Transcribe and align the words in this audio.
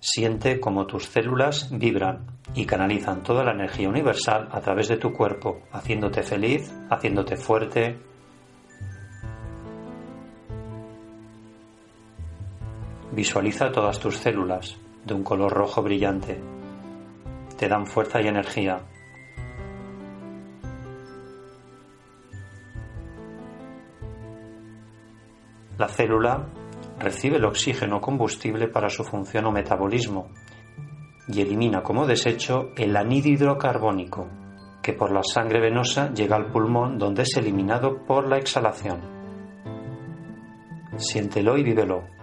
Siente 0.00 0.58
cómo 0.58 0.86
tus 0.86 1.06
células 1.06 1.68
vibran 1.70 2.26
y 2.54 2.64
canalizan 2.64 3.22
toda 3.22 3.44
la 3.44 3.52
energía 3.52 3.88
universal 3.88 4.48
a 4.52 4.60
través 4.60 4.88
de 4.88 4.96
tu 4.96 5.12
cuerpo, 5.12 5.62
haciéndote 5.70 6.22
feliz, 6.22 6.72
haciéndote 6.90 7.36
fuerte, 7.36 7.98
Visualiza 13.12 13.70
todas 13.70 14.00
tus 14.00 14.16
células 14.16 14.78
de 15.04 15.12
un 15.12 15.22
color 15.22 15.52
rojo 15.52 15.82
brillante. 15.82 16.40
Te 17.58 17.68
dan 17.68 17.86
fuerza 17.86 18.22
y 18.22 18.28
energía. 18.28 18.80
La 25.76 25.88
célula 25.88 26.46
recibe 26.98 27.36
el 27.36 27.44
oxígeno 27.44 28.00
combustible 28.00 28.68
para 28.68 28.88
su 28.88 29.04
función 29.04 29.44
o 29.44 29.52
metabolismo 29.52 30.30
y 31.28 31.42
elimina 31.42 31.82
como 31.82 32.06
desecho 32.06 32.70
el 32.76 32.96
anhídrido 32.96 33.58
carbónico, 33.58 34.28
que 34.82 34.94
por 34.94 35.12
la 35.12 35.22
sangre 35.22 35.60
venosa 35.60 36.14
llega 36.14 36.36
al 36.36 36.50
pulmón 36.50 36.96
donde 36.96 37.22
es 37.22 37.36
eliminado 37.36 38.06
por 38.06 38.26
la 38.26 38.38
exhalación. 38.38 39.00
Siéntelo 40.96 41.58
y 41.58 41.62
vívelo. 41.62 42.21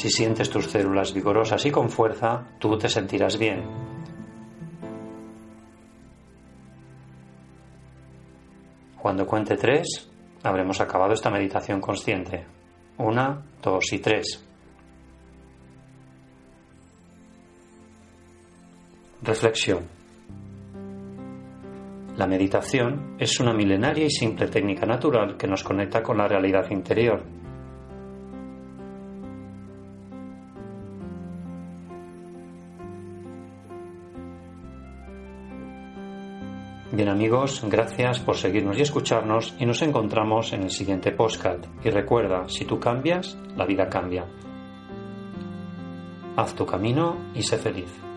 Si 0.00 0.08
sientes 0.08 0.48
tus 0.48 0.64
células 0.64 1.12
vigorosas 1.12 1.66
y 1.66 1.70
con 1.70 1.90
fuerza, 1.90 2.46
tú 2.58 2.78
te 2.78 2.88
sentirás 2.88 3.38
bien. 3.38 3.62
Cuando 8.98 9.26
cuente 9.26 9.58
tres, 9.58 10.10
habremos 10.42 10.80
acabado 10.80 11.12
esta 11.12 11.28
meditación 11.28 11.82
consciente. 11.82 12.46
Una, 12.96 13.42
dos 13.62 13.92
y 13.92 13.98
tres. 13.98 14.42
Reflexión. 19.20 19.86
La 22.16 22.26
meditación 22.26 23.16
es 23.18 23.38
una 23.38 23.52
milenaria 23.52 24.06
y 24.06 24.10
simple 24.10 24.48
técnica 24.48 24.86
natural 24.86 25.36
que 25.36 25.46
nos 25.46 25.62
conecta 25.62 26.02
con 26.02 26.16
la 26.16 26.26
realidad 26.26 26.70
interior 26.70 27.39
Bien 37.00 37.08
amigos, 37.08 37.62
gracias 37.66 38.20
por 38.20 38.36
seguirnos 38.36 38.76
y 38.76 38.82
escucharnos 38.82 39.54
y 39.58 39.64
nos 39.64 39.80
encontramos 39.80 40.52
en 40.52 40.64
el 40.64 40.70
siguiente 40.70 41.12
postcard. 41.12 41.64
Y 41.82 41.88
recuerda, 41.88 42.46
si 42.46 42.66
tú 42.66 42.78
cambias, 42.78 43.38
la 43.56 43.64
vida 43.64 43.88
cambia. 43.88 44.26
Haz 46.36 46.54
tu 46.54 46.66
camino 46.66 47.16
y 47.34 47.42
sé 47.42 47.56
feliz. 47.56 48.09